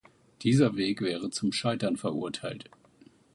Dieser 0.41 0.77
Weg 0.77 1.01
wäre 1.01 1.29
zum 1.29 1.51
Scheitern 1.51 1.95
verurteilt. 1.95 2.71